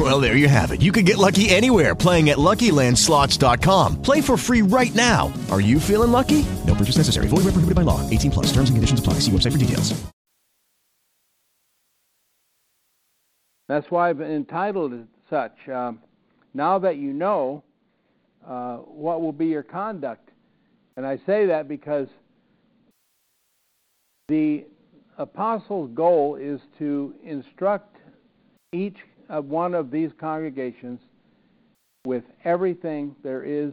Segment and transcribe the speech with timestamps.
[0.00, 0.80] Well, there you have it.
[0.80, 4.00] You can get lucky anywhere playing at LuckyLandSlots.com.
[4.00, 5.30] Play for free right now.
[5.50, 6.46] Are you feeling lucky?
[6.66, 7.28] No purchase necessary.
[7.28, 8.08] Void where prohibited by law.
[8.08, 8.46] 18 plus.
[8.46, 9.14] Terms and conditions apply.
[9.14, 10.02] See website for details.
[13.68, 15.68] That's why I've entitled it such.
[15.68, 16.00] Um,
[16.54, 17.62] now that you know,
[18.44, 20.30] uh, what will be your conduct?
[20.96, 22.08] And I say that because
[24.28, 24.64] the
[25.18, 27.98] apostles' goal is to instruct
[28.72, 28.96] each
[29.30, 31.00] of one of these congregations
[32.04, 33.72] with everything there is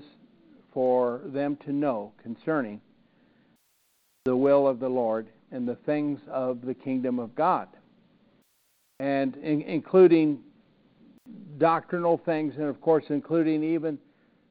[0.71, 2.79] for them to know concerning
[4.25, 7.67] the will of the Lord and the things of the kingdom of God,
[8.99, 10.39] and in, including
[11.57, 13.97] doctrinal things, and of course, including even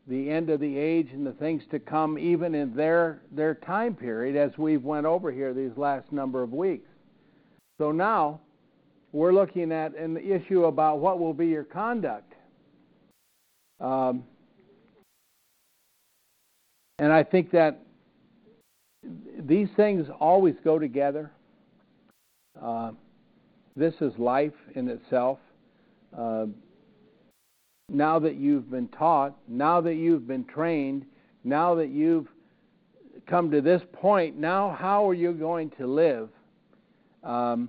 [0.08, 3.94] the end of the age and the things to come, even in their their time
[3.94, 6.88] period, as we've went over here these last number of weeks.
[7.78, 8.40] So now
[9.12, 12.32] we're looking at an issue about what will be your conduct.
[13.80, 14.24] Um,
[16.98, 17.80] and I think that
[19.38, 21.30] these things always go together.
[22.60, 22.92] Uh,
[23.76, 25.38] this is life in itself.
[26.16, 26.46] Uh,
[27.88, 31.04] now that you've been taught, now that you've been trained,
[31.44, 32.26] now that you've
[33.26, 36.30] come to this point, now how are you going to live
[37.22, 37.68] um,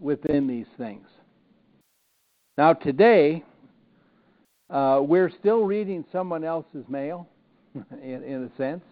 [0.00, 1.06] within these things?
[2.56, 3.44] Now, today,
[4.70, 7.28] uh, we're still reading someone else's mail,
[7.74, 8.84] in, in a sense.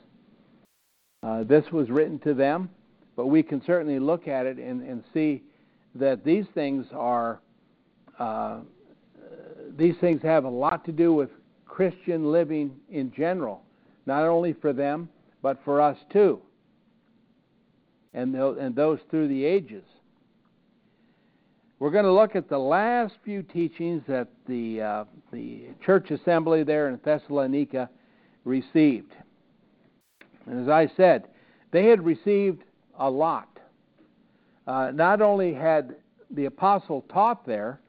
[1.22, 2.68] Uh, this was written to them,
[3.16, 5.42] but we can certainly look at it and, and see
[5.94, 7.40] that these things are
[8.18, 8.58] uh,
[9.76, 11.30] these things have a lot to do with
[11.66, 13.62] Christian living in general,
[14.06, 15.08] not only for them
[15.42, 16.40] but for us too,
[18.14, 19.84] and and those through the ages.
[21.82, 26.62] We're going to look at the last few teachings that the uh, the church assembly
[26.62, 27.90] there in Thessalonica
[28.44, 29.12] received.
[30.46, 31.26] And as I said,
[31.72, 32.62] they had received
[33.00, 33.58] a lot.
[34.64, 35.96] Uh, not only had
[36.30, 37.80] the apostle taught there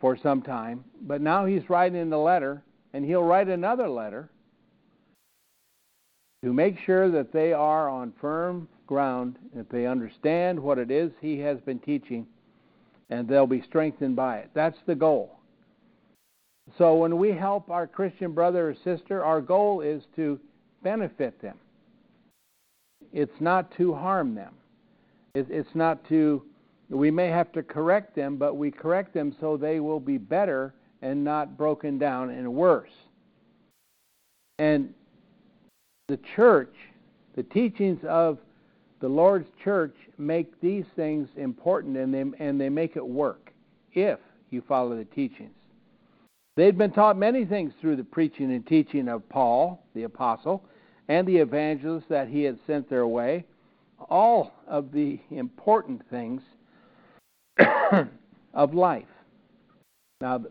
[0.00, 2.62] for some time, but now he's writing the letter,
[2.94, 4.30] and he'll write another letter
[6.42, 11.12] to make sure that they are on firm ground, that they understand what it is
[11.20, 12.26] he has been teaching,
[13.10, 14.50] and they'll be strengthened by it.
[14.54, 15.38] That's the goal.
[16.76, 20.38] So when we help our Christian brother or sister, our goal is to
[20.82, 21.56] benefit them.
[23.12, 24.54] It's not to harm them.
[25.34, 26.42] It's not to,
[26.90, 30.74] we may have to correct them, but we correct them so they will be better
[31.00, 32.90] and not broken down and worse.
[34.58, 34.92] And
[36.08, 36.74] the church,
[37.36, 38.38] the teachings of
[39.00, 43.52] the Lord's church make these things important and they, and they make it work
[43.92, 44.18] if
[44.50, 45.54] you follow the teachings.
[46.56, 50.64] They'd been taught many things through the preaching and teaching of Paul, the apostle,
[51.06, 53.44] and the evangelists that he had sent their way.
[54.10, 56.42] All of the important things
[58.54, 59.04] of life.
[60.20, 60.44] Now,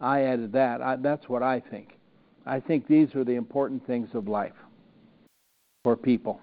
[0.00, 0.82] I added that.
[0.82, 1.98] I, that's what I think.
[2.44, 4.54] I think these are the important things of life
[5.84, 6.40] for people.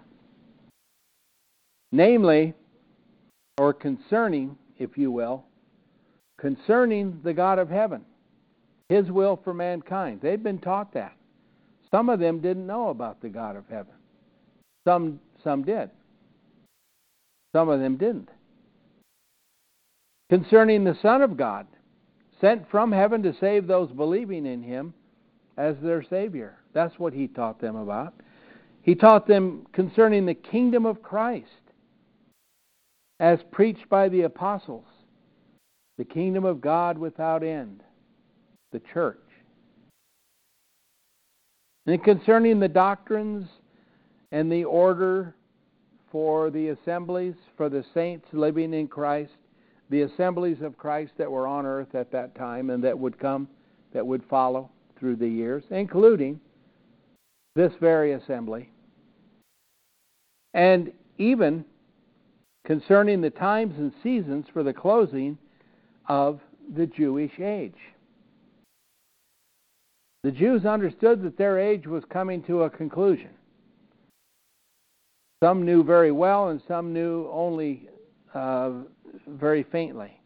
[1.95, 2.53] Namely,
[3.57, 5.45] or concerning, if you will,
[6.37, 8.03] concerning the God of heaven
[8.89, 10.19] his will for mankind.
[10.21, 11.15] They've been taught that.
[11.89, 13.93] Some of them didn't know about the God of heaven.
[14.85, 15.89] Some some did.
[17.55, 18.29] Some of them didn't.
[20.29, 21.67] Concerning the Son of God,
[22.41, 24.93] sent from heaven to save those believing in him
[25.57, 26.57] as their Savior.
[26.73, 28.13] That's what he taught them about.
[28.81, 31.45] He taught them concerning the kingdom of Christ,
[33.19, 34.85] as preached by the apostles,
[35.97, 37.81] the kingdom of God without end
[38.71, 39.19] the church.
[41.85, 43.47] And concerning the doctrines
[44.31, 45.35] and the order
[46.11, 49.31] for the assemblies, for the saints living in Christ,
[49.89, 53.47] the assemblies of Christ that were on earth at that time and that would come,
[53.93, 54.69] that would follow
[54.99, 56.39] through the years, including
[57.55, 58.71] this very assembly.
[60.53, 61.63] And even
[62.65, 65.37] concerning the times and seasons for the closing
[66.07, 66.39] of
[66.75, 67.77] the Jewish age.
[70.23, 73.29] The Jews understood that their age was coming to a conclusion.
[75.43, 77.87] Some knew very well, and some knew only
[78.33, 78.71] uh,
[79.27, 80.19] very faintly.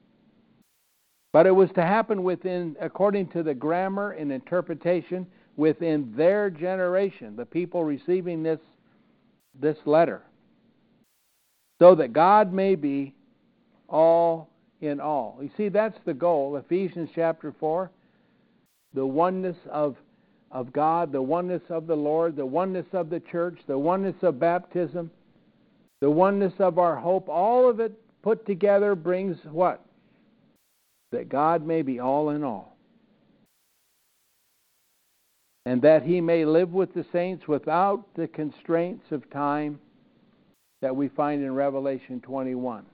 [1.33, 5.27] But it was to happen within, according to the grammar and interpretation,
[5.57, 8.59] within their generation, the people receiving this,
[9.59, 10.23] this letter,
[11.79, 13.13] so that God may be
[13.87, 14.49] all
[14.81, 15.39] in all.
[15.41, 16.57] You see, that's the goal.
[16.57, 17.89] Ephesians chapter 4,
[18.93, 19.95] the oneness of,
[20.51, 24.39] of God, the oneness of the Lord, the oneness of the church, the oneness of
[24.39, 25.09] baptism,
[26.01, 29.83] the oneness of our hope, all of it put together brings what?
[31.11, 32.75] That God may be all in all.
[35.65, 39.79] And that he may live with the saints without the constraints of time
[40.81, 42.85] that we find in Revelation 21.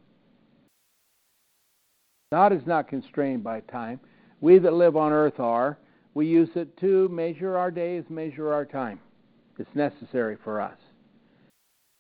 [2.32, 4.00] God is not constrained by time.
[4.42, 5.78] We that live on earth are.
[6.14, 9.00] We use it to measure our days, measure our time.
[9.60, 10.78] It's necessary for us.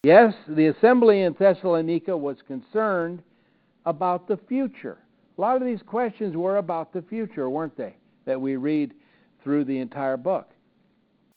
[0.03, 3.23] Yes, the assembly in Thessalonica was concerned
[3.85, 4.97] about the future.
[5.38, 7.95] A lot of these questions were about the future, weren't they?
[8.25, 8.93] That we read
[9.43, 10.49] through the entire book.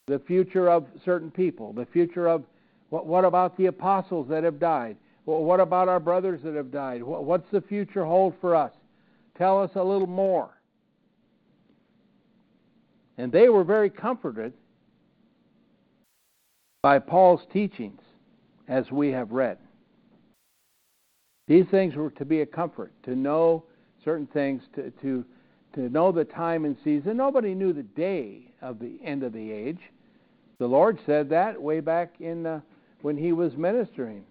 [0.07, 2.43] The future of certain people, the future of
[2.89, 4.97] what, what about the apostles that have died?
[5.25, 7.03] Well, what about our brothers that have died?
[7.03, 8.71] What's the future hold for us?
[9.37, 10.49] Tell us a little more.
[13.17, 14.53] And they were very comforted
[16.81, 18.01] by Paul's teachings,
[18.67, 19.57] as we have read.
[21.47, 23.65] These things were to be a comfort, to know
[24.05, 25.25] certain things, to, to,
[25.75, 27.17] to know the time and season.
[27.17, 29.79] Nobody knew the day of the end of the age.
[30.59, 32.61] The Lord said that way back in uh,
[33.01, 34.23] when He was ministering.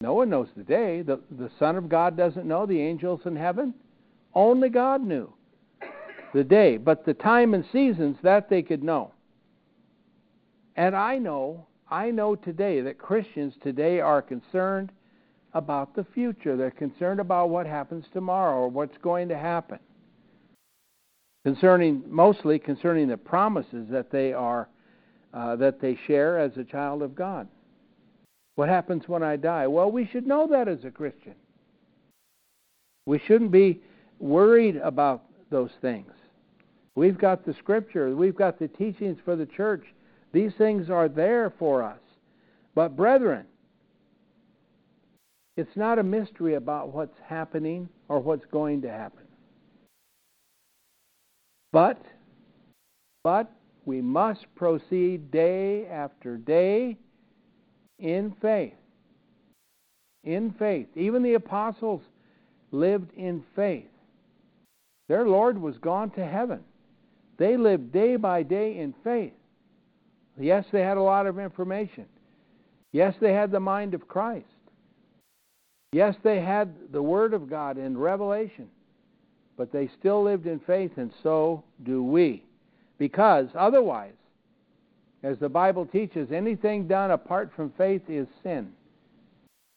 [0.00, 1.02] No one knows the day.
[1.02, 2.64] The, the Son of God doesn't know.
[2.64, 3.74] The angels in heaven.
[4.34, 5.32] Only God knew
[6.32, 6.76] the day.
[6.76, 9.12] But the time and seasons, that they could know.
[10.76, 14.92] And I know, I know today that Christians today are concerned
[15.52, 16.56] about the future.
[16.56, 19.78] They're concerned about what happens tomorrow or what's going to happen.
[21.44, 24.68] Concerning mostly concerning the promises that they are
[25.32, 27.48] uh, that they share as a child of God.
[28.56, 29.66] What happens when I die?
[29.66, 31.34] Well, we should know that as a Christian.
[33.06, 33.80] We shouldn't be
[34.18, 36.12] worried about those things.
[36.94, 39.84] We've got the scripture, we've got the teachings for the church.
[40.32, 41.98] These things are there for us.
[42.74, 43.46] But, brethren,
[45.56, 49.24] it's not a mystery about what's happening or what's going to happen.
[51.72, 52.00] But,
[53.24, 53.50] but
[53.84, 56.96] we must proceed day after day
[57.98, 58.74] in faith.
[60.24, 60.88] In faith.
[60.96, 62.02] Even the apostles
[62.72, 63.88] lived in faith.
[65.08, 66.60] Their Lord was gone to heaven.
[67.36, 69.32] They lived day by day in faith.
[70.38, 72.06] Yes, they had a lot of information.
[72.92, 74.46] Yes, they had the mind of Christ.
[75.92, 78.68] Yes, they had the Word of God in Revelation,
[79.56, 82.44] but they still lived in faith, and so do we.
[83.00, 84.12] Because otherwise,
[85.22, 88.72] as the Bible teaches, anything done apart from faith is sin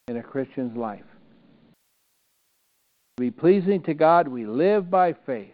[0.09, 1.05] in a Christian's life.
[3.15, 5.53] To be pleasing to God, we live by faith.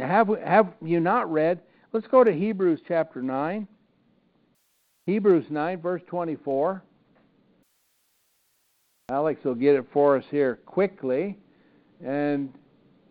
[0.00, 1.60] Now, have, have you not read?
[1.92, 3.68] Let's go to Hebrews chapter 9.
[5.06, 6.82] Hebrews 9, verse 24.
[9.08, 11.38] Alex will get it for us here quickly.
[12.04, 12.52] And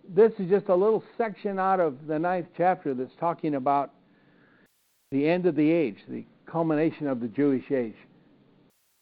[0.08, 3.92] this is just a little section out of the ninth chapter that's talking about
[5.12, 7.96] the end of the age, the culmination of the Jewish age.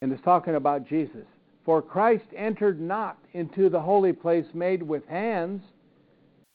[0.01, 1.25] And it's talking about Jesus.
[1.65, 5.62] For Christ entered not into the holy place made with hands,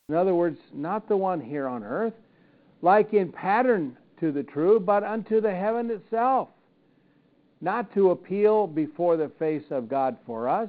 [0.08, 2.14] in other words, not the one here on earth,
[2.82, 6.48] like in pattern to the true, but unto the heaven itself
[7.60, 10.68] not to appeal before the face of God for us,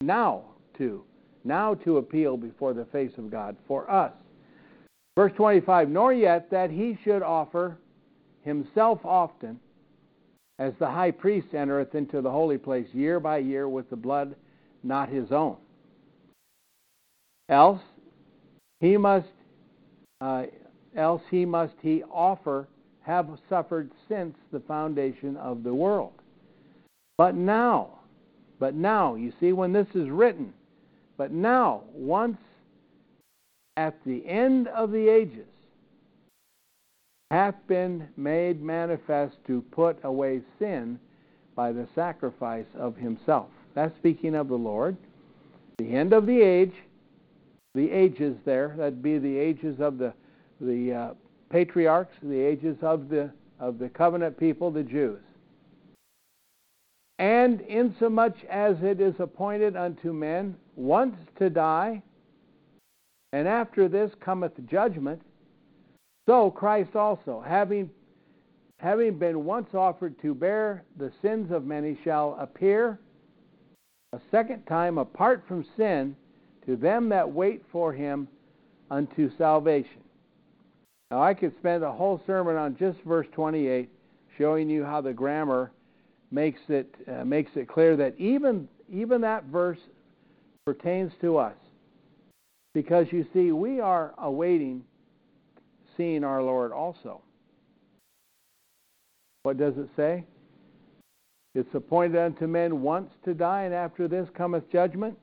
[0.00, 0.42] now
[0.78, 1.04] to,
[1.46, 4.12] now to appeal before the face of God for us.
[5.16, 7.78] Verse 25, nor yet that he should offer
[8.42, 9.58] himself often,
[10.58, 14.34] as the high priest entereth into the holy place year by year with the blood
[14.82, 15.56] not his own.
[17.48, 17.82] Else
[18.80, 19.28] he must,
[20.20, 20.44] uh,
[20.96, 22.68] else he must he offer
[23.02, 26.12] have suffered since the foundation of the world.
[27.18, 27.90] But now,
[28.58, 30.52] but now, you see, when this is written,
[31.16, 32.38] but now, once
[33.76, 35.46] at the end of the ages,
[37.30, 40.98] hath been made manifest to put away sin
[41.54, 43.48] by the sacrifice of himself.
[43.74, 44.96] That's speaking of the Lord.
[45.78, 46.72] The end of the age,
[47.74, 50.14] the ages there, that'd be the ages of the,
[50.60, 51.14] the uh,
[51.50, 55.20] patriarchs, the ages of the, of the covenant people, the Jews.
[57.18, 62.02] And insomuch as it is appointed unto men once to die,
[63.32, 65.22] and after this cometh judgment,
[66.26, 67.90] so Christ also, having,
[68.78, 72.98] having been once offered to bear the sins of many, shall appear
[74.12, 76.16] a second time apart from sin
[76.66, 78.28] to them that wait for him
[78.90, 80.02] unto salvation.
[81.10, 83.88] Now, I could spend a whole sermon on just verse 28,
[84.36, 85.70] showing you how the grammar
[86.30, 89.78] makes it uh, makes it clear that even even that verse
[90.64, 91.56] pertains to us,
[92.74, 94.82] because you see, we are awaiting
[95.96, 97.22] seeing our Lord also.
[99.44, 100.24] What does it say?
[101.54, 105.16] It's appointed unto men once to die, and after this cometh judgment.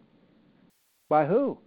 [1.09, 1.57] By who?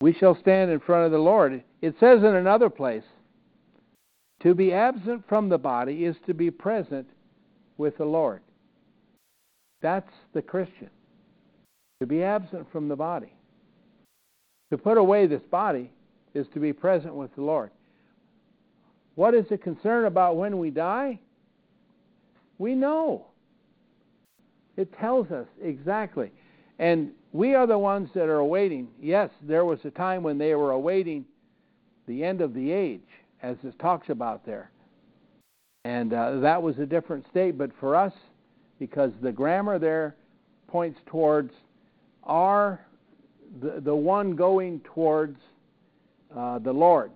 [0.00, 1.64] We shall stand in front of the Lord.
[1.80, 3.02] It says in another place,
[4.42, 7.08] to be absent from the body is to be present
[7.76, 8.40] with the Lord.
[9.82, 10.90] That's the Christian.
[12.00, 13.32] To be absent from the body.
[14.70, 15.90] To put away this body
[16.32, 17.70] is to be present with the Lord.
[19.14, 21.20] What is the concern about when we die?
[22.58, 23.26] We know.
[24.76, 26.32] It tells us exactly.
[26.78, 28.88] And we are the ones that are awaiting.
[29.00, 31.24] Yes, there was a time when they were awaiting
[32.06, 33.06] the end of the age,
[33.42, 34.70] as it talks about there.
[35.84, 37.58] And uh, that was a different state.
[37.58, 38.12] But for us,
[38.78, 40.16] because the grammar there
[40.68, 41.52] points towards
[42.24, 42.80] our,
[43.60, 45.38] the, the one going towards
[46.36, 47.10] uh, the Lord.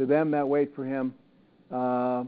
[0.00, 1.14] To them that wait for him,
[1.70, 2.24] uh,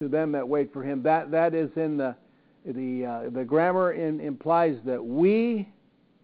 [0.00, 1.02] to them that wait for him.
[1.02, 2.16] That that is in the
[2.64, 5.68] the uh, the grammar in, implies that we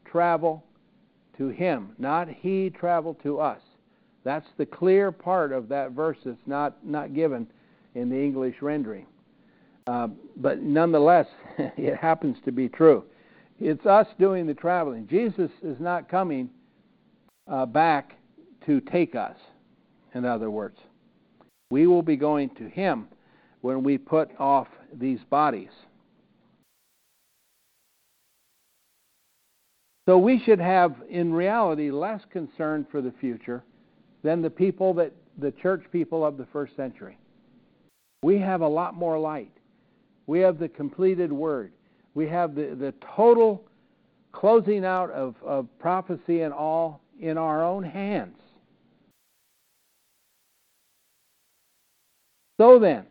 [0.04, 0.64] travel
[1.38, 3.60] to him, not he travel to us.
[4.24, 7.46] That's the clear part of that verse that's not not given
[7.94, 9.06] in the English rendering.
[9.86, 11.26] Uh, but nonetheless,
[11.58, 13.04] it happens to be true.
[13.60, 15.06] It's us doing the traveling.
[15.08, 16.50] Jesus is not coming
[17.48, 18.16] uh, back
[18.66, 19.36] to take us,
[20.14, 20.78] in other words.
[21.70, 23.08] We will be going to Him
[23.60, 25.70] when we put off these bodies.
[30.08, 33.62] So we should have, in reality, less concern for the future
[34.22, 37.16] than the people that the church people of the first century.
[38.22, 39.52] We have a lot more light.
[40.26, 41.72] We have the completed word.
[42.14, 43.64] We have the, the total
[44.32, 48.36] closing out of, of prophecy and all in our own hands.
[52.60, 53.06] So then,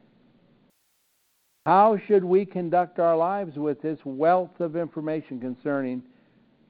[1.65, 6.03] how should we conduct our lives with this wealth of information concerning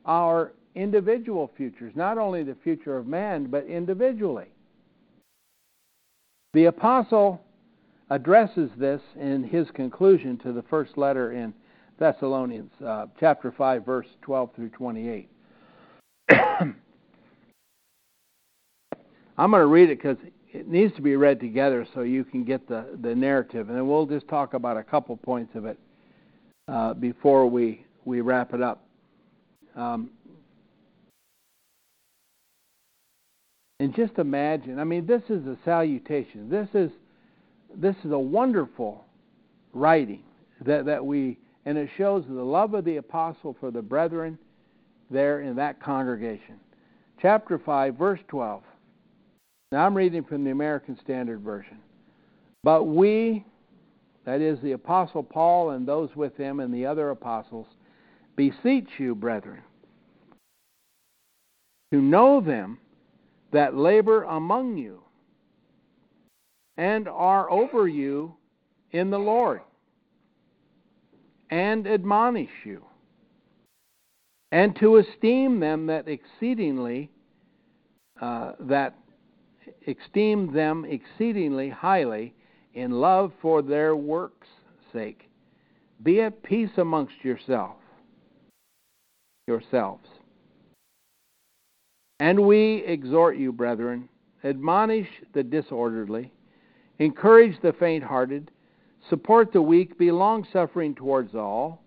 [0.05, 4.47] our individual futures, not only the future of man, but individually?
[6.53, 7.41] The apostle
[8.09, 11.53] addresses this in his conclusion to the first letter in
[11.97, 15.29] Thessalonians, uh, chapter 5, verse 12 through 28.
[16.29, 16.75] I'm
[19.37, 20.17] going to read it because
[20.51, 23.69] it needs to be read together so you can get the, the narrative.
[23.69, 25.79] And then we'll just talk about a couple points of it
[26.67, 28.83] uh, before we, we wrap it up.
[29.75, 30.09] Um,
[33.81, 36.51] and just imagine, I mean, this is a salutation.
[36.51, 36.91] This is,
[37.75, 39.03] this is a wonderful
[39.73, 40.21] writing
[40.63, 44.37] that, that we and it shows the love of the apostle for the brethren
[45.09, 46.59] there in that congregation.
[47.19, 48.61] Chapter 5, verse 12.
[49.71, 51.79] Now I'm reading from the American Standard Version.
[52.63, 53.43] But we,
[54.25, 57.65] that is the apostle Paul and those with him and the other apostles,
[58.35, 59.63] beseech you, brethren,
[61.91, 62.77] to know them
[63.51, 65.01] that labor among you
[66.77, 68.35] and are over you
[68.91, 69.61] in the Lord
[71.49, 72.85] and admonish you,
[74.51, 77.09] and to esteem them that exceedingly
[78.21, 78.95] uh, that
[79.87, 82.33] esteem them exceedingly highly
[82.73, 84.47] in love for their works'
[84.93, 85.29] sake.
[86.03, 87.75] Be at peace amongst yourself,
[89.47, 90.07] yourselves.
[92.21, 94.07] And we exhort you, brethren,
[94.43, 96.31] admonish the disorderly,
[96.99, 98.51] encourage the faint hearted,
[99.09, 101.81] Support the weak, be long suffering towards all.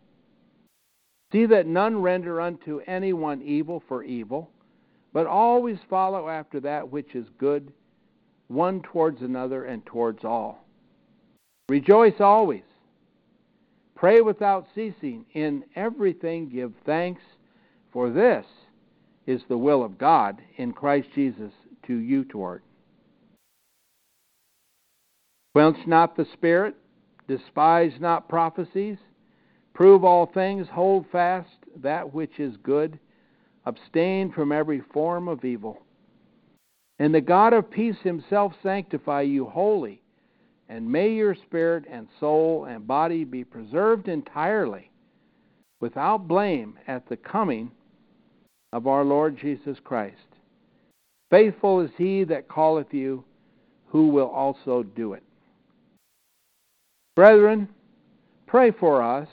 [1.31, 4.51] See that none render unto anyone evil for evil,
[5.13, 7.73] but always follow after that which is good,
[8.49, 10.67] one towards another and towards all.
[11.69, 12.65] Rejoice always.
[13.95, 15.27] Pray without ceasing.
[15.35, 17.23] In everything give thanks,
[17.93, 18.45] for this
[19.27, 21.53] is the will of God in Christ Jesus
[21.87, 22.63] to you toward.
[25.55, 26.75] Quench not the spirit,
[27.29, 28.99] despise not prophecies,
[29.73, 31.49] prove all things, hold fast
[31.83, 32.99] that which is good,
[33.67, 35.81] abstain from every form of evil.
[36.99, 40.03] And the God of peace himself sanctify you wholly,
[40.69, 44.91] and may your spirit and soul and body be preserved entirely,
[45.81, 47.71] without blame, at the coming
[48.75, 50.17] of our Lord Jesus Christ.
[51.31, 53.23] Faithful is he that calleth you,
[53.87, 55.23] who will also do it.
[57.15, 57.69] Brethren,
[58.49, 59.29] pray for us.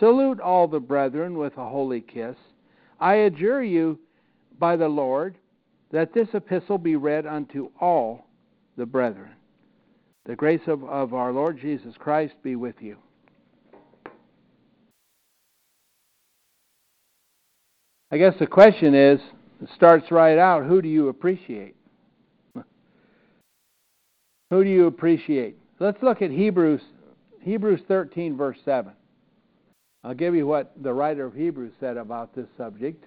[0.00, 2.36] Salute all the brethren with a holy kiss.
[2.98, 3.98] I adjure you
[4.58, 5.36] by the Lord
[5.92, 8.28] that this epistle be read unto all
[8.78, 9.32] the brethren.
[10.24, 12.96] The grace of, of our Lord Jesus Christ be with you.
[18.10, 19.20] I guess the question is,
[19.62, 21.74] it starts right out, who do you appreciate?
[24.50, 25.58] Who do you appreciate?
[25.80, 26.80] Let's look at Hebrews
[27.42, 28.92] Hebrews 13 verse 7.
[30.04, 33.04] I'll give you what the writer of Hebrews said about this subject.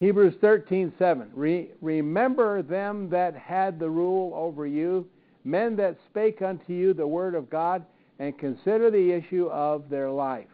[0.00, 5.08] Hebrews 13:7 Re- Remember them that had the rule over you,
[5.44, 7.86] men that spake unto you the word of God,
[8.18, 10.51] and consider the issue of their life.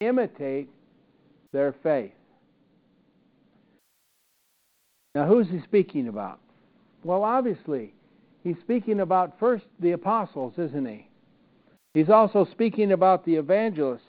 [0.00, 0.68] Imitate
[1.52, 2.12] their faith.
[5.14, 6.40] Now, who's he speaking about?
[7.04, 7.94] Well, obviously,
[8.42, 11.08] he's speaking about first the apostles, isn't he?
[11.94, 14.02] He's also speaking about the evangelists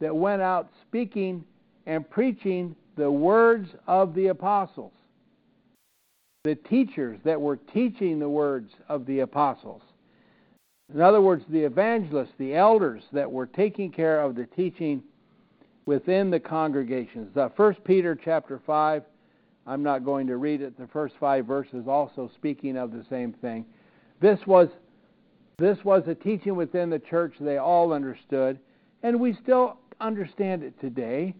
[0.00, 1.44] that went out speaking
[1.86, 4.92] and preaching the words of the apostles,
[6.42, 9.82] the teachers that were teaching the words of the apostles.
[10.92, 15.02] In other words, the evangelists, the elders that were taking care of the teaching
[15.86, 17.36] within the congregations.
[17.56, 19.02] First Peter chapter 5
[19.66, 20.76] I'm not going to read it.
[20.78, 23.64] The first five verses also speaking of the same thing.
[24.20, 24.68] This was
[25.58, 28.58] this was a teaching within the church they all understood,
[29.02, 31.34] and we still understand it today.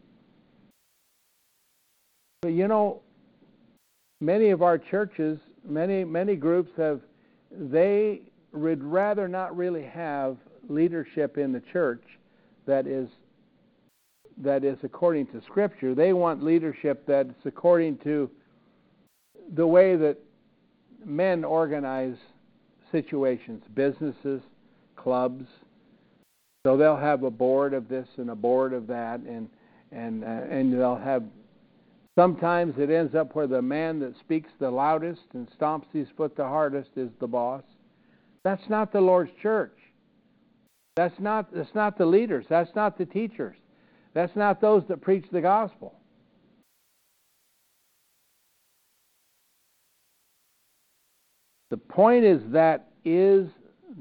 [2.43, 3.03] But you know,
[4.21, 5.39] many of our churches,
[5.69, 7.01] many many groups have
[7.51, 10.37] they would rather not really have
[10.69, 12.05] leadership in the church
[12.67, 13.09] that is
[14.39, 15.95] that is according to Scripture.
[15.95, 18.31] They want leadership that's according to
[19.55, 20.19] the way that
[21.05, 22.17] men organize
[22.91, 24.43] situations, businesses,
[24.97, 25.47] clubs.
[26.65, 29.49] So they'll have a board of this and a board of that, and
[29.91, 31.25] and uh, and they'll have.
[32.17, 36.37] Sometimes it ends up where the man that speaks the loudest and stomps his foot
[36.37, 37.63] the hardest is the boss.
[38.45, 39.77] That's not the Lord's church.
[40.95, 42.45] That's not that's not the leaders.
[42.49, 43.57] That's not the teachers.
[44.15, 45.95] That's not those that preach the gospel.
[51.71, 53.49] The point is that is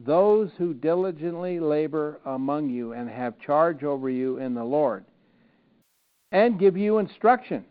[0.06, 5.06] those who diligently labor among you and have charge over you in the Lord
[6.34, 7.64] and give you instruction.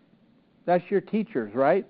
[0.64, 1.86] That's your teachers, right?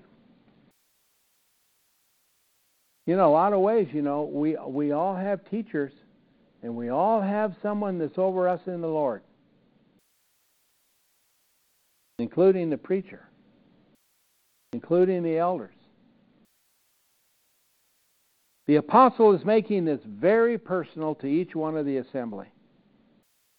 [3.07, 5.93] You know, a lot of ways, you know, we we all have teachers
[6.63, 9.23] and we all have someone that's over us in the Lord
[12.21, 13.29] including the preacher,
[14.73, 15.75] including the elders.
[18.67, 22.47] The apostle is making this very personal to each one of the assembly,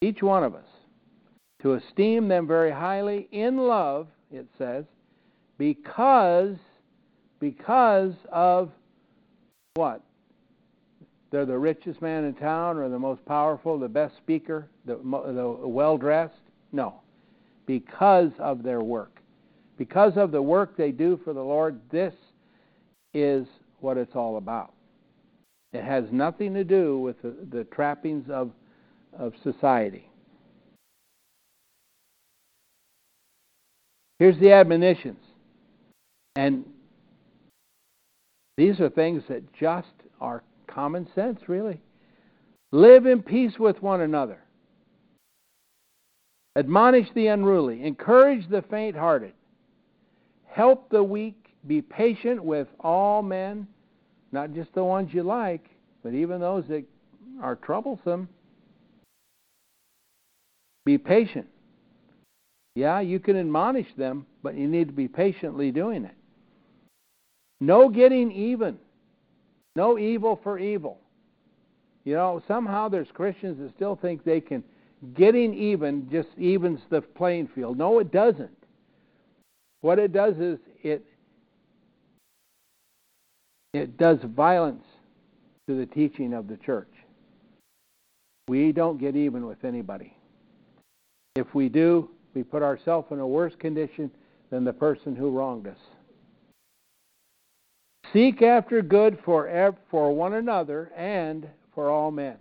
[0.02, 0.68] each one of us,
[1.64, 4.86] to esteem them very highly in love, it says,
[5.58, 6.56] because
[7.40, 8.72] because of
[9.74, 10.02] what?
[11.32, 15.68] They're the richest man in town, or the most powerful, the best speaker, the, the
[15.68, 16.36] well dressed?
[16.72, 17.01] No
[17.66, 19.20] because of their work.
[19.78, 22.14] Because of the work they do for the Lord, this
[23.14, 23.48] is
[23.80, 24.74] what it's all about.
[25.74, 28.52] It has nothing to do with the, the trappings of,
[29.18, 30.10] of society.
[34.20, 35.18] Here's the admonitions.
[36.36, 36.66] And
[38.58, 39.88] these are things that just
[40.20, 41.82] are common sense, really.
[42.72, 44.40] Live in peace with one another.
[46.56, 49.34] Admonish the unruly, encourage the faint hearted,
[50.48, 53.68] help the weak, be patient with all men,
[54.32, 55.66] not just the ones you like,
[56.04, 56.84] but even those that
[57.42, 58.28] are troublesome.
[60.86, 61.48] Be patient.
[62.76, 66.16] Yeah, you can admonish them, but you need to be patiently doing it.
[67.60, 68.78] No getting even.
[69.76, 70.98] No evil for evil.
[72.04, 74.64] You know, somehow there's Christians that still think they can
[75.16, 77.78] getting even just evens the playing field.
[77.78, 78.50] No, it doesn't.
[79.82, 81.04] What it does is it
[83.74, 84.84] it does violence
[85.68, 86.92] to the teaching of the church.
[88.48, 90.16] We don't get even with anybody.
[91.36, 94.12] If we do, we put ourselves in a worse condition
[94.50, 95.78] than the person who wronged us.
[98.12, 102.36] Seek after good for, for one another and for all men.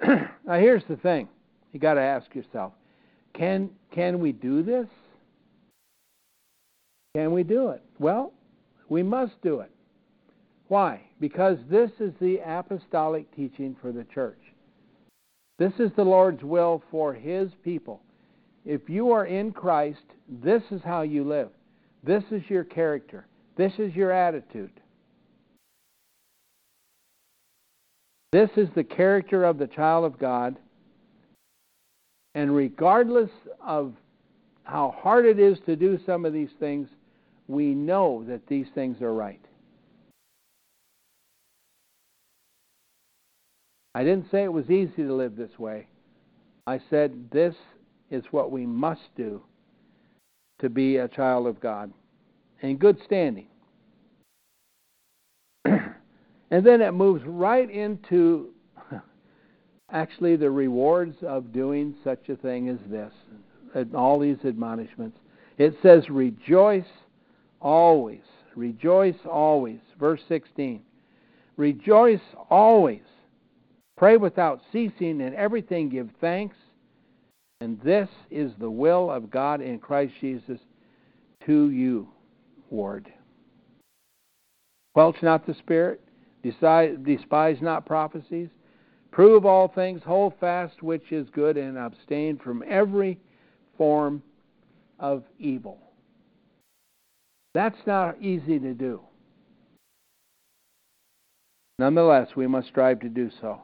[0.06, 1.28] now, here's the thing
[1.72, 2.72] you got to ask yourself
[3.34, 4.86] can, can we do this?
[7.14, 7.82] Can we do it?
[7.98, 8.32] Well,
[8.88, 9.70] we must do it.
[10.68, 11.02] Why?
[11.20, 14.38] Because this is the apostolic teaching for the church.
[15.58, 18.00] This is the Lord's will for His people.
[18.64, 21.50] If you are in Christ, this is how you live.
[22.04, 23.26] This is your character.
[23.56, 24.79] This is your attitude.
[28.32, 30.56] This is the character of the child of God.
[32.34, 33.30] And regardless
[33.64, 33.94] of
[34.62, 36.88] how hard it is to do some of these things,
[37.48, 39.40] we know that these things are right.
[43.94, 45.88] I didn't say it was easy to live this way.
[46.68, 47.56] I said this
[48.10, 49.42] is what we must do
[50.60, 51.92] to be a child of God
[52.60, 53.48] in good standing.
[56.50, 58.50] And then it moves right into
[59.90, 63.12] actually the rewards of doing such a thing as this,
[63.74, 65.18] and all these admonishments.
[65.58, 66.84] It says, Rejoice
[67.60, 68.22] always.
[68.56, 69.78] Rejoice always.
[69.98, 70.82] Verse 16.
[71.56, 73.02] Rejoice always.
[73.96, 76.56] Pray without ceasing, and everything give thanks.
[77.60, 80.58] And this is the will of God in Christ Jesus
[81.44, 82.08] to you,
[82.70, 83.12] Ward.
[84.94, 86.00] Quelch not the Spirit,
[86.42, 88.48] despise not prophecies,
[89.10, 93.18] prove all things, hold fast which is good, and abstain from every
[93.76, 94.22] form
[94.98, 95.78] of evil.
[97.54, 99.00] That's not easy to do.
[101.78, 103.62] Nonetheless, we must strive to do so.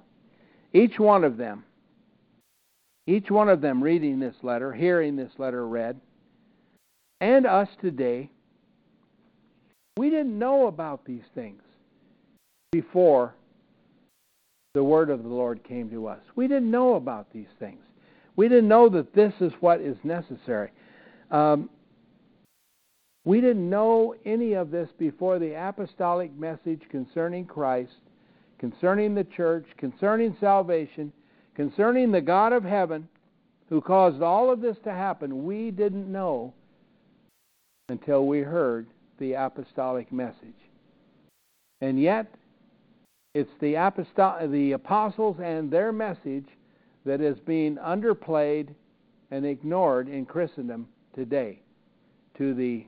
[0.72, 1.64] Each one of them,
[3.06, 6.00] each one of them reading this letter, hearing this letter read,
[7.20, 8.30] and us today,
[9.96, 11.62] we didn't know about these things
[12.72, 13.34] before
[14.74, 16.20] the word of the Lord came to us.
[16.34, 17.80] We didn't know about these things.
[18.36, 20.70] We didn't know that this is what is necessary.
[21.30, 21.70] Um,
[23.24, 27.92] we didn't know any of this before the apostolic message concerning Christ
[28.58, 31.12] concerning the church, concerning salvation,
[31.54, 33.08] concerning the God of heaven
[33.68, 36.54] who caused all of this to happen, we didn't know
[37.88, 38.86] until we heard
[39.18, 40.54] the apostolic message.
[41.80, 42.32] And yet,
[43.36, 43.74] it's the,
[44.50, 46.46] the apostles and their message
[47.04, 48.68] that is being underplayed
[49.30, 51.60] and ignored in Christendom today
[52.38, 52.86] to the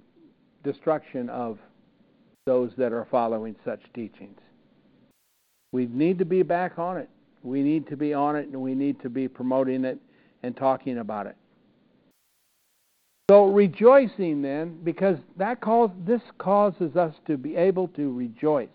[0.64, 1.58] destruction of
[2.46, 4.38] those that are following such teachings.
[5.72, 7.10] We need to be back on it.
[7.42, 9.98] We need to be on it and we need to be promoting it
[10.42, 11.36] and talking about it.
[13.30, 18.68] So rejoicing then, because that cause this causes us to be able to rejoice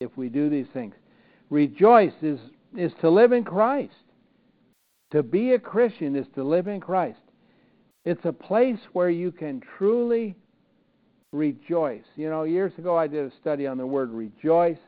[0.00, 0.94] if we do these things.
[1.50, 2.40] Rejoice is
[2.76, 3.94] is to live in Christ.
[5.12, 7.20] To be a Christian is to live in Christ.
[8.04, 10.34] It's a place where you can truly
[11.32, 12.02] rejoice.
[12.16, 14.78] You know, years ago I did a study on the word rejoice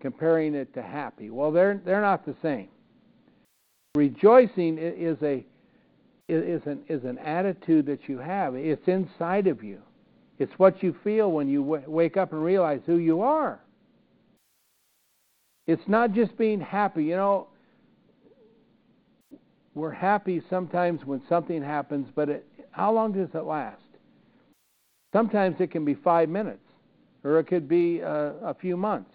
[0.00, 1.30] comparing it to happy.
[1.30, 2.68] Well, they're they're not the same.
[3.94, 5.44] Rejoicing is a
[6.28, 8.54] is an is an attitude that you have.
[8.54, 9.80] It's inside of you.
[10.38, 13.60] It's what you feel when you w- wake up and realize who you are.
[15.66, 17.04] It's not just being happy.
[17.04, 17.46] You know,
[19.74, 23.80] we're happy sometimes when something happens, but it, how long does it last?
[25.12, 26.64] Sometimes it can be five minutes,
[27.22, 29.10] or it could be a, a few months.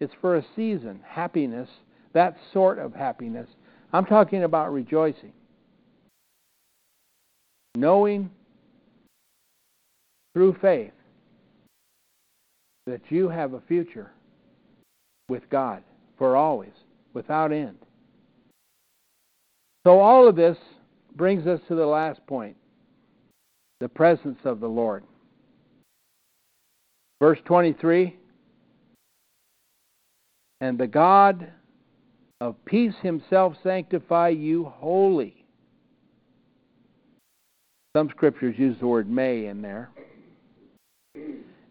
[0.00, 1.00] It's for a season.
[1.06, 1.68] Happiness,
[2.12, 3.48] that sort of happiness.
[3.92, 5.32] I'm talking about rejoicing.
[7.76, 8.30] Knowing
[10.34, 10.92] through faith
[12.86, 14.10] that you have a future
[15.28, 15.82] with God
[16.16, 16.72] for always,
[17.14, 17.78] without end.
[19.86, 20.56] So, all of this
[21.14, 22.56] brings us to the last point
[23.80, 25.04] the presence of the Lord.
[27.20, 28.16] Verse 23
[30.60, 31.52] and the God
[32.40, 35.44] of peace himself sanctify you wholly.
[37.96, 39.90] Some scriptures use the word may in there.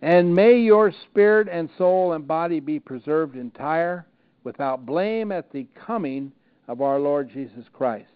[0.01, 4.05] And may your spirit and soul and body be preserved entire,
[4.43, 6.31] without blame at the coming
[6.67, 8.11] of our Lord Jesus Christ.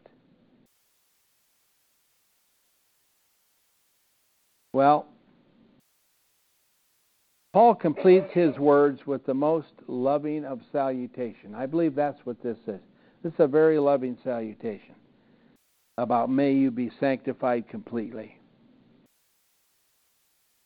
[4.73, 5.07] Well,
[7.53, 11.53] Paul completes his words with the most loving of salutation.
[11.53, 12.79] I believe that's what this is.
[13.23, 14.95] This is a very loving salutation
[15.97, 18.40] about may you be sanctified completely.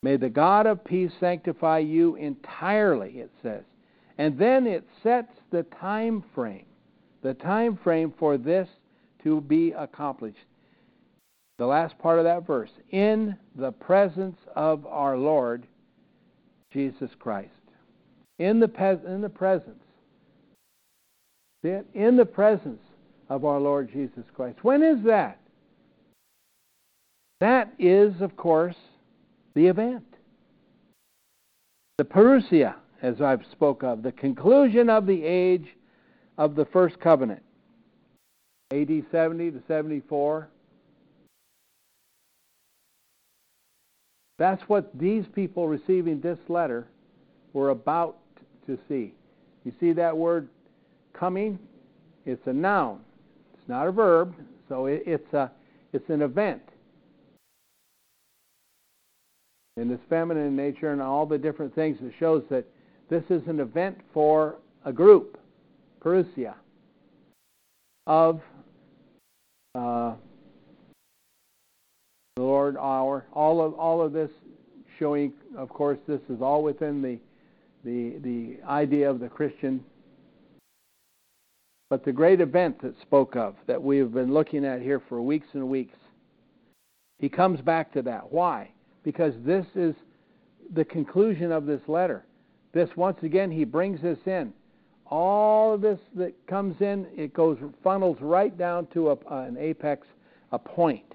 [0.06, 3.64] May the God of peace sanctify you entirely, it says.
[4.18, 6.66] And then it sets the time frame,
[7.24, 8.68] the time frame for this
[9.24, 10.46] to be accomplished.
[11.58, 15.66] The last part of that verse, in the presence of our Lord
[16.72, 17.50] Jesus Christ.
[18.38, 19.82] In the, in the presence.
[21.64, 22.82] In the presence
[23.28, 24.58] of our Lord Jesus Christ.
[24.62, 25.40] When is that?
[27.40, 28.76] That is, of course,
[29.56, 30.04] the event.
[31.96, 35.66] The parousia, as I've spoke of, the conclusion of the age
[36.36, 37.42] of the first covenant.
[38.70, 40.48] AD 70 to 74.
[44.38, 46.86] That's what these people receiving this letter
[47.54, 48.18] were about
[48.66, 49.14] to see.
[49.64, 50.48] You see that word
[51.14, 51.58] coming?
[52.26, 53.00] It's a noun.
[53.54, 54.34] It's not a verb,
[54.68, 55.50] so it's a
[55.94, 56.60] it's an event.
[59.76, 62.64] In its feminine nature and all the different things, it shows that
[63.10, 65.38] this is an event for a group,
[66.00, 66.54] parousia,
[68.06, 68.40] of
[69.74, 70.14] uh,
[72.36, 73.26] the Lord our.
[73.32, 74.30] All of all of this
[74.98, 77.18] showing, of course, this is all within the
[77.84, 79.84] the the idea of the Christian.
[81.90, 85.20] But the great event that spoke of, that we have been looking at here for
[85.22, 85.96] weeks and weeks,
[87.18, 88.32] he comes back to that.
[88.32, 88.70] Why?
[89.06, 89.94] Because this is
[90.74, 92.24] the conclusion of this letter.
[92.72, 94.52] This once again he brings this in.
[95.06, 100.08] All of this that comes in, it goes funnels right down to a, an apex,
[100.50, 101.14] a point.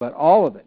[0.00, 0.66] But all of it,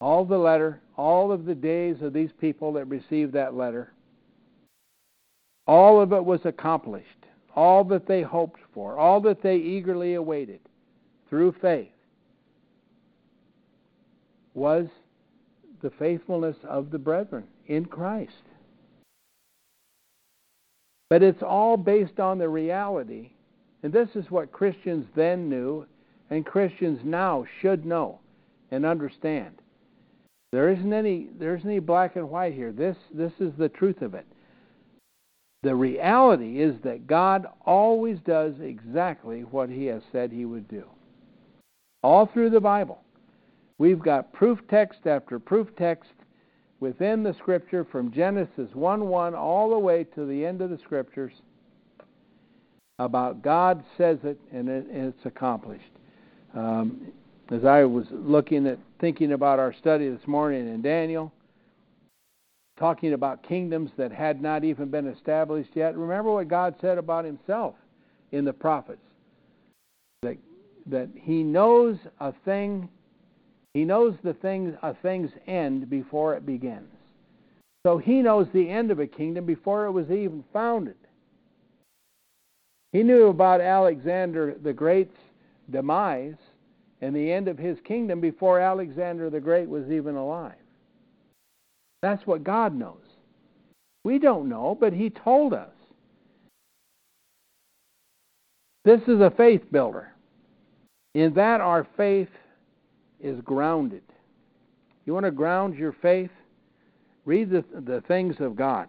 [0.00, 3.92] all the letter, all of the days of these people that received that letter,
[5.66, 7.21] all of it was accomplished.
[7.54, 10.60] All that they hoped for, all that they eagerly awaited
[11.28, 11.88] through faith
[14.54, 14.86] was
[15.82, 18.32] the faithfulness of the brethren in Christ.
[21.10, 23.32] But it's all based on the reality,
[23.82, 25.86] and this is what Christians then knew
[26.30, 28.20] and Christians now should know
[28.70, 29.60] and understand.
[30.52, 32.72] There isn't any there isn't any black and white here.
[32.72, 34.26] This this is the truth of it.
[35.62, 40.84] The reality is that God always does exactly what he has said he would do.
[42.02, 43.00] All through the Bible.
[43.78, 46.10] We've got proof text after proof text
[46.80, 50.78] within the scripture from Genesis 1 1 all the way to the end of the
[50.78, 51.32] scriptures
[52.98, 55.84] about God says it and, it, and it's accomplished.
[56.54, 57.12] Um,
[57.50, 61.32] as I was looking at thinking about our study this morning in Daniel,
[62.82, 67.24] talking about kingdoms that had not even been established yet, remember what God said about
[67.24, 67.76] himself
[68.32, 68.98] in the prophets.
[70.24, 70.36] That
[70.86, 72.88] that he knows a thing
[73.72, 76.90] he knows the thing a thing's end before it begins.
[77.86, 80.96] So he knows the end of a kingdom before it was even founded.
[82.90, 85.16] He knew about Alexander the Great's
[85.70, 86.34] demise
[87.00, 90.56] and the end of his kingdom before Alexander the Great was even alive.
[92.02, 92.98] That's what God knows.
[94.04, 95.70] We don't know, but He told us.
[98.84, 100.12] This is a faith builder.
[101.14, 102.28] In that, our faith
[103.20, 104.02] is grounded.
[105.06, 106.30] You want to ground your faith?
[107.24, 108.88] Read the, the things of God,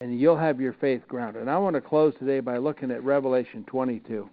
[0.00, 1.42] and you'll have your faith grounded.
[1.42, 4.28] And I want to close today by looking at Revelation 22.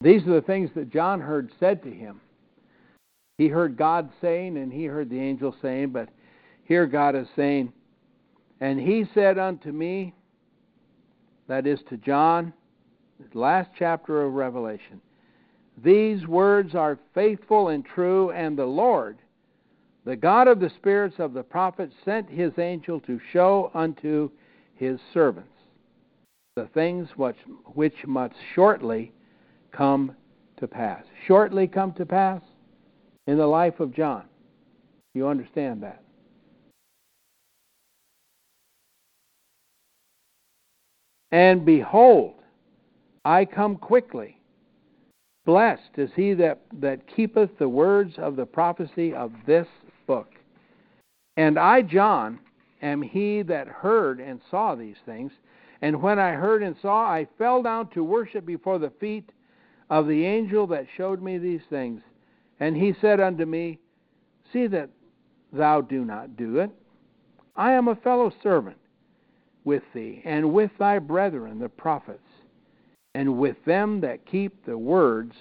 [0.00, 2.20] These are the things that John heard said to him.
[3.38, 6.08] He heard God saying, and he heard the angel saying, but
[6.64, 7.72] here God is saying,
[8.60, 10.14] And he said unto me,
[11.48, 12.52] that is to John,
[13.18, 15.00] the last chapter of Revelation,
[15.82, 19.18] These words are faithful and true, and the Lord,
[20.04, 24.30] the God of the spirits of the prophets, sent his angel to show unto
[24.74, 25.48] his servants
[26.56, 27.36] the things which,
[27.74, 29.12] which must shortly
[29.72, 30.14] come
[30.56, 31.02] to pass.
[31.26, 32.40] Shortly come to pass
[33.26, 34.24] in the life of John.
[35.14, 36.02] You understand that?
[41.30, 42.34] And behold,
[43.24, 44.40] I come quickly.
[45.44, 49.66] Blessed is he that, that keepeth the words of the prophecy of this
[50.06, 50.28] book.
[51.36, 52.38] And I, John,
[52.82, 55.32] am he that heard and saw these things.
[55.82, 59.30] And when I heard and saw, I fell down to worship before the feet
[59.90, 62.00] of the angel that showed me these things.
[62.60, 63.78] And he said unto me,
[64.52, 64.90] See that
[65.52, 66.70] thou do not do it.
[67.56, 68.76] I am a fellow servant
[69.64, 72.28] with thee, and with thy brethren the prophets,
[73.14, 75.34] and with them that keep the words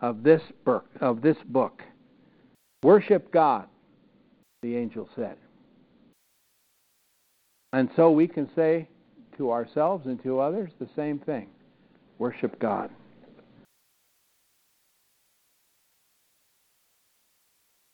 [0.00, 0.86] of this book.
[1.00, 1.82] Of this book.
[2.82, 3.66] Worship God,
[4.62, 5.36] the angel said.
[7.72, 8.88] And so we can say
[9.36, 11.48] to ourselves and to others the same thing
[12.18, 12.90] worship God.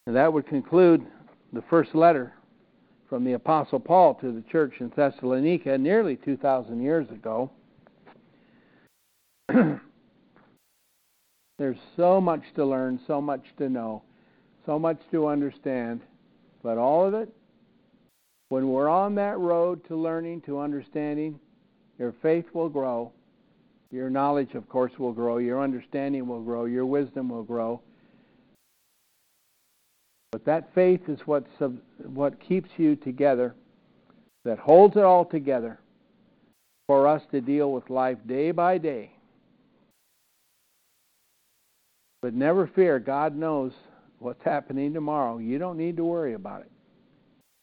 [0.06, 1.06] And that would conclude
[1.52, 2.34] the first letter
[3.08, 7.50] from the Apostle Paul to the church in Thessalonica nearly 2,000 years ago.
[11.58, 14.02] There's so much to learn, so much to know,
[14.66, 16.00] so much to understand,
[16.62, 17.32] but all of it,
[18.48, 21.38] when we're on that road to learning, to understanding,
[21.98, 23.12] your faith will grow.
[23.90, 25.38] Your knowledge, of course, will grow.
[25.38, 26.64] Your understanding will grow.
[26.64, 27.80] Your wisdom will grow.
[30.34, 31.46] But that faith is what,
[32.02, 33.54] what keeps you together,
[34.44, 35.78] that holds it all together
[36.88, 39.12] for us to deal with life day by day.
[42.20, 43.70] But never fear, God knows
[44.18, 45.38] what's happening tomorrow.
[45.38, 46.72] You don't need to worry about it.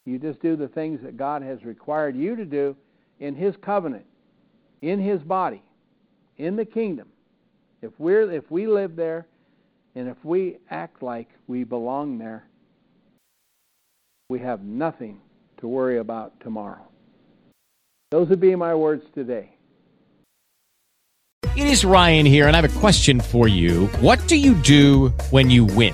[0.06, 2.74] You just do the things that God has required you to do
[3.20, 4.06] in His covenant,
[4.82, 5.62] in His body,
[6.38, 7.10] in the kingdom.
[7.82, 9.28] If we're if we live there
[9.94, 12.46] and if we act like we belong there,
[14.32, 15.20] we have nothing
[15.58, 16.88] to worry about tomorrow.
[18.12, 19.50] Those would be my words today.
[21.58, 23.88] It is Ryan here, and I have a question for you.
[24.00, 25.94] What do you do when you win?